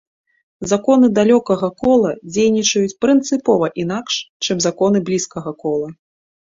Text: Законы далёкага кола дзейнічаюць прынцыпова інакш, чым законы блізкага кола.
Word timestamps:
Законы 0.69 1.09
далёкага 1.17 1.69
кола 1.83 2.15
дзейнічаюць 2.33 2.97
прынцыпова 3.05 3.73
інакш, 3.87 4.13
чым 4.45 4.57
законы 4.71 4.97
блізкага 5.07 5.51
кола. 5.65 5.97